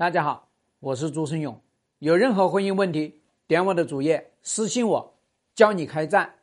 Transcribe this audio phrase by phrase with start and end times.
[0.00, 1.60] 大家好，我是朱生勇。
[1.98, 5.14] 有任何婚姻问题，点我的主页私信我，
[5.54, 6.38] 教你开战。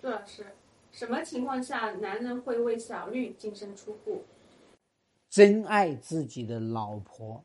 [0.00, 0.46] 朱老师，
[0.92, 4.22] 什么情况下男人会为小绿净身出户？
[5.28, 7.44] 真爱自己的老婆，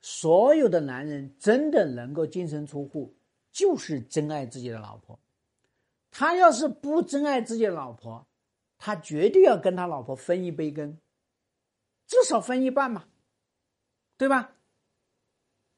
[0.00, 3.12] 所有的男人真的能够净身出户，
[3.52, 5.18] 就是真爱自己的老婆。
[6.10, 8.26] 他要是不真爱自己的老婆，
[8.78, 10.96] 他绝对要跟他老婆分一杯羹，
[12.06, 13.04] 至少分一半嘛，
[14.16, 14.52] 对吧？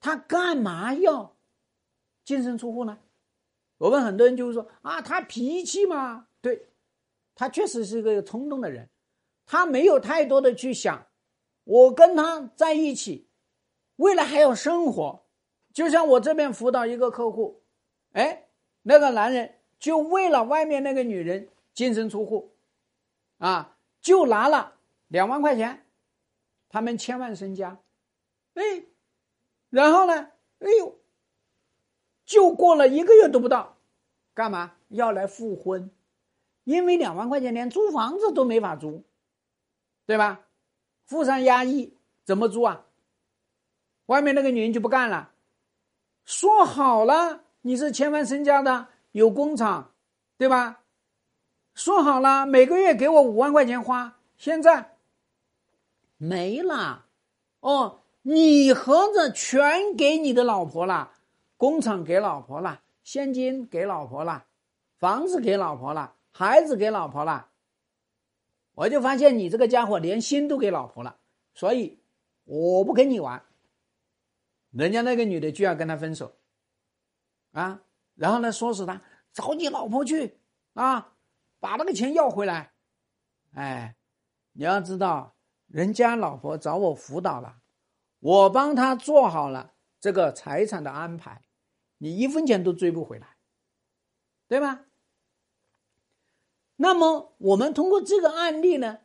[0.01, 1.37] 他干嘛要
[2.25, 2.99] 净身出户呢？
[3.79, 6.69] 我们很多人就会说啊，他脾气嘛，对，
[7.35, 8.89] 他确实是一个冲动的人。
[9.47, 11.07] 他没有太多的去想，
[11.65, 13.29] 我跟他在一起，
[13.97, 15.25] 未来还要生活。
[15.73, 17.63] 就像我这边辅导一个客户，
[18.13, 18.49] 哎，
[18.83, 22.55] 那个男人就为了外面那个女人净身出户，
[23.39, 24.77] 啊，就拿了
[25.09, 25.85] 两万块钱，
[26.69, 27.79] 他们千万身家，
[28.55, 28.85] 哎，
[29.71, 30.99] 然后呢，哎呦，
[32.25, 33.77] 就过了一个月都不到，
[34.33, 35.91] 干嘛要来复婚？
[36.65, 39.05] 因为两万块钱连租房子都没法租。
[40.07, 40.43] 对吧？
[41.07, 42.85] 富商压抑怎么租啊？
[44.05, 45.33] 外面那个女人就不干了，
[46.27, 49.95] 说好了你是千万身家的，有工厂，
[50.37, 50.83] 对吧？
[51.75, 54.99] 说好了每个月给我五万块钱花，现在
[56.19, 57.07] 没了。
[57.61, 61.13] 哦，你合着全给你的老婆了，
[61.59, 64.47] 工厂给老婆了，现金给老婆了，
[64.97, 67.51] 房子给老婆了，孩子给老婆了。
[68.73, 71.19] 我就发现你这个家伙连心都给老婆了，
[71.53, 71.99] 所以
[72.45, 73.45] 我不跟你玩。
[74.71, 76.35] 人家那个女的就要跟他分手，
[77.53, 77.83] 啊，
[78.15, 79.03] 然后呢，说死他
[79.35, 80.39] 找你老婆去
[80.73, 81.13] 啊，
[81.61, 82.73] 把那个钱要回来。
[83.53, 83.95] 哎，
[84.53, 85.35] 你要知道，
[85.67, 87.59] 人家老婆找我辅导了，
[88.25, 91.43] 我帮他做好了这个财产的安排，
[91.99, 93.37] 你一分钱都追不回来，
[94.49, 94.87] 对吧？
[96.77, 99.01] 那么，我们通过这个案例呢，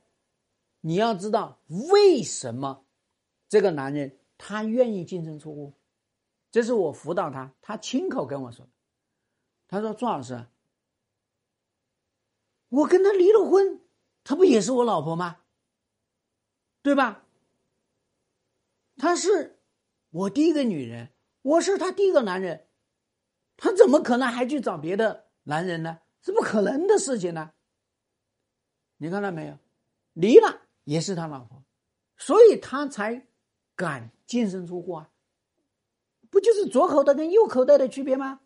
[0.79, 2.85] 你要知道为什么
[3.49, 5.73] 这个男人他愿意净身出户，
[6.49, 8.71] 这是我辅导他，他亲口跟我说的。
[9.67, 10.47] 他说：“朱老师，
[12.69, 13.85] 我跟他离了婚，
[14.23, 15.41] 他不也是我老婆吗？
[16.81, 17.25] 对吧？
[18.99, 19.59] 他是
[20.09, 22.67] 我第一个女人，我是他第一个男人，
[23.57, 26.01] 他怎么可能还去找别的男人呢？
[26.21, 27.53] 是不可能的事情呢。”
[29.01, 29.57] 你看到没有？
[30.11, 31.63] 离了也是他老婆，
[32.17, 33.25] 所以他才
[33.75, 35.09] 敢净身出户啊！
[36.29, 38.41] 不就是左口袋跟右口袋的区别吗？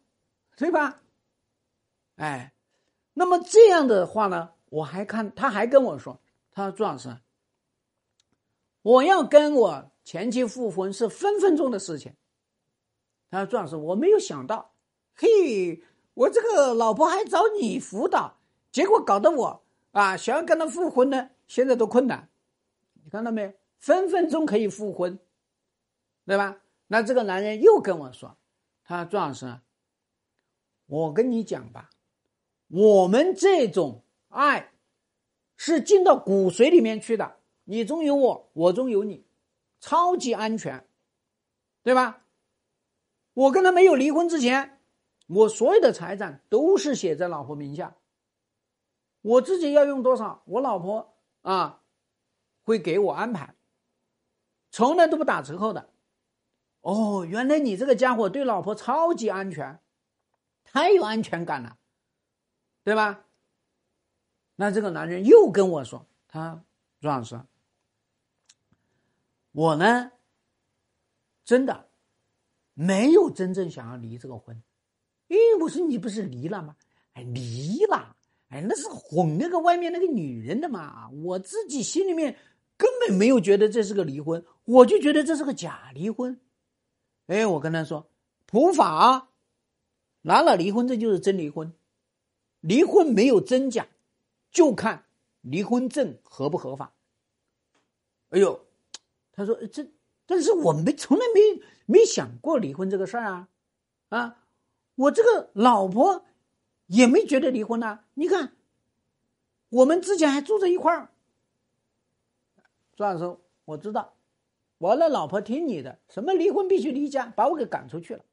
[0.56, 1.02] 对吧？
[2.18, 2.54] 哎，
[3.14, 6.22] 那么这样的话呢，我还看他还跟我说，
[6.52, 7.18] 他说朱老师，
[8.84, 12.14] 我要跟我前妻复婚是分分钟的事情。
[13.30, 14.74] 他说朱老师，我没有想到，
[15.16, 15.82] 嘿，
[16.14, 18.40] 我这个老婆还找你辅导，
[18.72, 19.64] 结果搞得我。
[19.92, 22.30] 啊，想要跟他复婚呢，现在都困难。
[23.04, 23.56] 你看到没？
[23.78, 25.20] 分分钟可以复婚，
[26.26, 26.62] 对吧？
[26.88, 28.38] 那这个男人又跟我说
[28.86, 29.60] ：“他说朱老师，
[30.86, 31.90] 我跟你讲吧，
[32.70, 34.72] 我们这种爱
[35.58, 39.26] 是进到骨髓里面去的，你中有我，我中有你，
[39.84, 40.88] 超级安全，
[41.84, 42.22] 对吧？
[43.34, 44.80] 我跟他没有离婚之前，
[45.28, 47.98] 我所有的财产都是写在老婆名下。”
[49.20, 51.82] 我自己要用多少，我老婆啊
[52.64, 53.56] 会给我安排，
[54.72, 55.90] 从来都不打折扣的。
[56.80, 59.82] 哦，原来你这个家伙对老婆超级安全，
[60.64, 61.78] 太有安全感了，
[62.86, 63.26] 对吧？
[64.56, 66.64] 那这个男人又跟我说：“他
[67.02, 67.38] 朱老师，
[69.54, 70.12] 我呢
[71.46, 71.88] 真的
[72.74, 74.62] 没有真正想要离这个婚。”
[75.28, 76.76] 因为，我说你不是离了吗？
[77.14, 78.18] 哎，离了。
[78.50, 81.10] 哎，那是哄那个外面那个女人的嘛！
[81.10, 82.38] 我自己心里面
[82.78, 86.40] 根本没有觉得这是个离婚，我就觉得这是个假离婚。
[87.26, 88.08] 哎，我跟他说，
[88.46, 89.30] 普法
[90.22, 91.74] 拿了离婚证就是真离婚，
[92.60, 93.88] 离婚没有真假，
[94.52, 95.06] 就看
[95.42, 96.94] 离婚证合不合法。
[98.30, 98.68] 哎呦，
[99.34, 99.86] 他说这，
[100.26, 103.50] 但是我没从来没没想过离婚这个事儿啊，
[104.10, 104.44] 啊，
[104.96, 106.24] 我这个老婆。
[106.88, 108.54] 也没觉得离婚呐，你看，
[109.70, 111.10] 我们之前还住在一块儿。
[112.96, 114.14] 朱老师，我知道，
[114.78, 118.24] 我的老婆听你的，什么离婚必须离家，把我给赶出去了，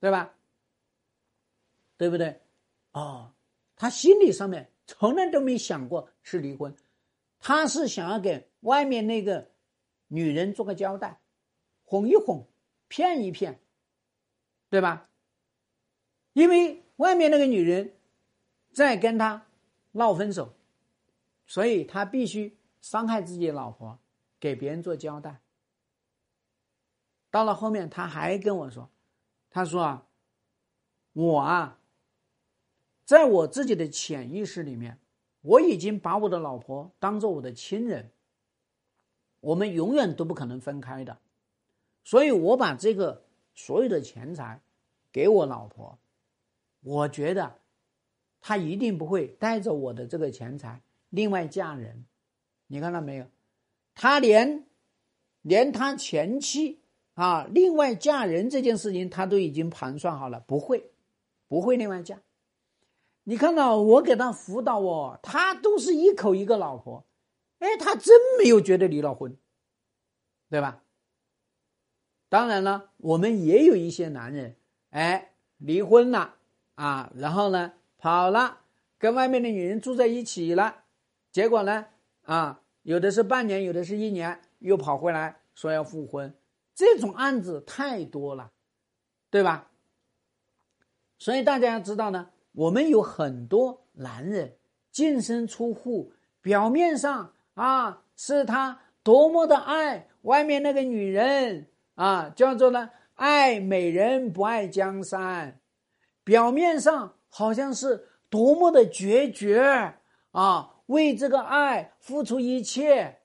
[0.00, 0.34] 对吧？
[1.96, 2.42] 对不对？
[2.92, 3.30] 哦，
[3.76, 6.74] 他心理上面从来都没想过是离婚，
[7.38, 9.48] 他是想要给外面那个
[10.08, 11.20] 女人做个交代，
[11.84, 12.46] 哄一哄，
[12.88, 13.60] 骗一骗，
[14.68, 15.08] 对吧？
[16.32, 17.94] 因为外面那个女人
[18.72, 19.46] 在跟他
[19.92, 20.54] 闹分手，
[21.46, 23.98] 所以他必须伤害自己的老婆，
[24.38, 25.40] 给别人做交代。
[27.30, 28.90] 到了后面，他还跟我说
[29.50, 30.06] ：“他说啊，
[31.12, 31.78] 我啊，
[33.04, 34.98] 在我自己的潜意识里面，
[35.40, 38.10] 我已经把我的老婆当做我的亲人，
[39.46, 41.18] 我们永远都不可能分开的，
[42.02, 43.22] 所以我把这个
[43.54, 44.60] 所有的钱财
[45.12, 45.98] 给我老婆。”
[46.82, 47.58] 我觉得，
[48.40, 52.06] 她一定不会带着我的这个钱财另外嫁人，
[52.66, 53.26] 你看到没有？
[53.94, 54.66] 他连，
[55.42, 56.80] 连他前妻
[57.14, 60.90] 啊另外嫁人这件事情，他都已经盘算好了，不会，
[61.46, 62.20] 不会另外嫁。
[63.22, 67.04] 你看到我给他辅导哦，他都是一口一个老婆，
[67.58, 69.36] 哎，他真没有觉得离了婚，
[70.48, 70.82] 对吧？
[72.28, 74.56] 当然了，我们也有一些男人，
[74.90, 76.34] 哎，离婚了。
[76.74, 78.58] 啊，然后呢，跑了，
[78.98, 80.84] 跟外面的女人住在一起了，
[81.32, 81.86] 结果呢，
[82.24, 86.34] 啊，有的是半年，有的是一年，又跑回来说要复婚，
[86.74, 88.52] 这种案子太多了，
[89.30, 89.70] 对吧？
[91.18, 94.58] 所以大家要知道呢，我们有很多男人
[94.92, 96.12] 净身出户，
[96.42, 105.60] 表面上啊是他多么的爱外面那个女人啊，叫做呢爱美人不爱江山。
[106.22, 109.94] 表面上好像是多么的决绝
[110.32, 113.20] 啊，为这个爱付出一切。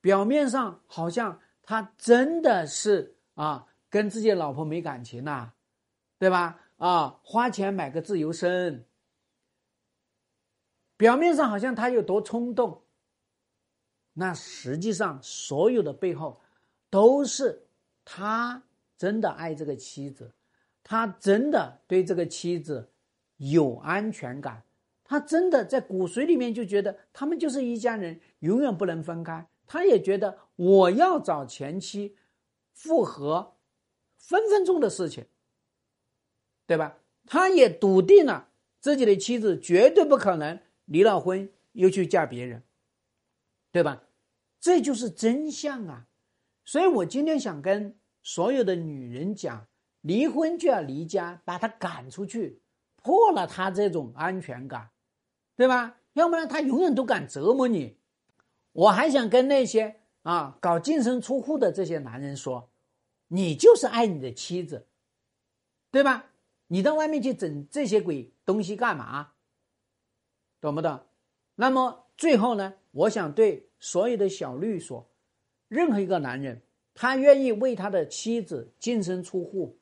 [0.00, 5.52] 表面上好像他真的是啊，跟自己的老婆没感情呐，
[6.18, 6.60] 对吧？
[6.76, 8.86] 啊，花钱买个自由身。
[10.96, 12.82] 表面上好像他有多冲动，
[14.18, 16.40] 那实际上所有的背后
[16.90, 17.66] 都是
[18.04, 18.62] 他
[18.96, 20.32] 真的爱这个妻子。
[20.82, 22.92] 他真的对这个妻子
[23.38, 24.62] 有安全感，
[25.02, 29.48] 他真的在骨髓里面就觉得他们就是一家人，永远不能分开。
[29.66, 32.16] 他也觉得我要找前妻
[32.72, 33.56] 复合，
[34.16, 35.26] 分分钟的事情，
[36.68, 36.98] 对吧？
[37.26, 42.62] 他也笃定了自己的妻子绝对不可能离了婚又去嫁别人，
[43.72, 44.04] 对吧？
[44.66, 46.08] 这就是真相啊！
[46.64, 49.68] 所以我今天想跟所有的女人讲。
[50.00, 52.60] 离婚就要离家，把他赶出去，
[52.96, 54.90] 破了他这种安全感，
[55.54, 56.00] 对吧？
[56.14, 57.98] 要不然他永远都敢折磨你。
[58.72, 62.68] 我还想跟那些啊搞净身出户的这些男人说，
[63.28, 64.88] 你就是爱你的妻子，
[65.92, 66.26] 对吧？
[66.66, 69.34] 你到外面去整这些鬼东西干嘛？
[70.60, 71.06] 懂不懂？
[71.54, 75.06] 那么最后呢，我想对所有的小绿说，
[75.68, 76.62] 任何一个男人，
[76.94, 79.78] 他愿意为他的妻子净身出户。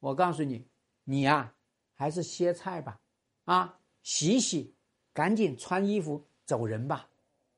[0.00, 0.66] 我告诉你，
[1.04, 1.52] 你呀，
[1.94, 2.98] 还是歇菜吧，
[3.44, 4.74] 啊，洗洗，
[5.12, 7.08] 赶紧穿衣服走人吧，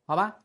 [0.06, 0.44] 好吧？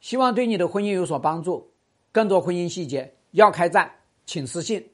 [0.00, 1.72] 希望对你的婚姻有所帮助。
[2.10, 3.92] 更多婚姻细节要开战，
[4.24, 4.88] 请私信。